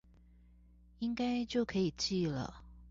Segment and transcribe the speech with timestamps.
[0.97, 2.63] 應該就可以寄了